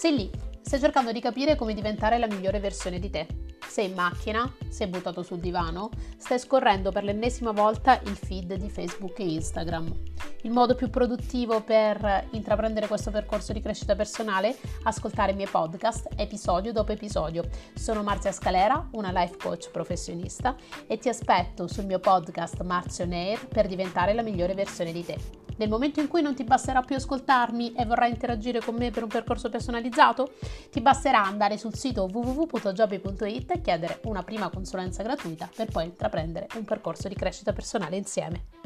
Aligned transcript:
Sei 0.00 0.16
lì, 0.16 0.30
stai 0.62 0.80
cercando 0.80 1.12
di 1.12 1.20
capire 1.20 1.56
come 1.56 1.74
diventare 1.74 2.16
la 2.16 2.26
migliore 2.26 2.58
versione 2.58 2.98
di 2.98 3.10
te. 3.10 3.26
Sei 3.68 3.90
in 3.90 3.92
macchina, 3.92 4.50
sei 4.70 4.86
buttato 4.86 5.22
sul 5.22 5.40
divano, 5.40 5.90
stai 6.16 6.38
scorrendo 6.38 6.90
per 6.90 7.04
l'ennesima 7.04 7.52
volta 7.52 8.00
il 8.04 8.16
feed 8.16 8.54
di 8.54 8.70
Facebook 8.70 9.18
e 9.18 9.30
Instagram. 9.30 9.94
Il 10.44 10.52
modo 10.52 10.74
più 10.74 10.88
produttivo 10.88 11.60
per 11.60 12.28
intraprendere 12.30 12.86
questo 12.86 13.10
percorso 13.10 13.52
di 13.52 13.60
crescita 13.60 13.94
personale? 13.94 14.56
Ascoltare 14.84 15.32
i 15.32 15.34
miei 15.34 15.50
podcast 15.50 16.08
episodio 16.16 16.72
dopo 16.72 16.92
episodio. 16.92 17.46
Sono 17.74 18.02
Marzia 18.02 18.32
Scalera, 18.32 18.88
una 18.92 19.12
life 19.12 19.36
coach 19.36 19.70
professionista 19.70 20.56
e 20.86 20.96
ti 20.96 21.10
aspetto 21.10 21.68
sul 21.68 21.84
mio 21.84 21.98
podcast 21.98 22.62
Marzio 22.62 23.04
Nair 23.04 23.48
per 23.48 23.66
diventare 23.66 24.14
la 24.14 24.22
migliore 24.22 24.54
versione 24.54 24.92
di 24.92 25.04
te. 25.04 25.49
Nel 25.60 25.68
momento 25.68 26.00
in 26.00 26.08
cui 26.08 26.22
non 26.22 26.34
ti 26.34 26.42
basterà 26.42 26.80
più 26.80 26.96
ascoltarmi 26.96 27.74
e 27.74 27.84
vorrai 27.84 28.08
interagire 28.08 28.60
con 28.60 28.76
me 28.76 28.90
per 28.90 29.02
un 29.02 29.10
percorso 29.10 29.50
personalizzato, 29.50 30.32
ti 30.70 30.80
basterà 30.80 31.22
andare 31.22 31.58
sul 31.58 31.74
sito 31.74 32.08
www.jobby.it 32.10 33.50
e 33.50 33.60
chiedere 33.60 34.00
una 34.04 34.22
prima 34.22 34.48
consulenza 34.48 35.02
gratuita 35.02 35.50
per 35.54 35.68
poi 35.70 35.84
intraprendere 35.84 36.46
un 36.54 36.64
percorso 36.64 37.08
di 37.08 37.14
crescita 37.14 37.52
personale 37.52 37.96
insieme. 37.96 38.59